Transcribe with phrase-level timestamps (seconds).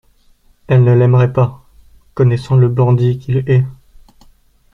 [0.65, 1.63] «Elle ne l'aimerait pas,
[2.15, 3.63] connaissant le bandit qu'il est.